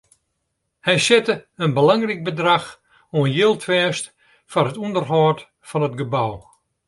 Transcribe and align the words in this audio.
Hy 0.85 0.95
sette 1.05 1.35
in 1.63 1.71
belangryk 1.77 2.21
bedrach 2.25 2.69
oan 3.17 3.31
jild 3.35 3.61
fêst 3.67 4.05
foar 4.51 4.67
it 4.71 4.81
ûnderhâld 4.83 5.39
fan 5.69 5.85
it 5.87 5.97
gebou. 5.99 6.35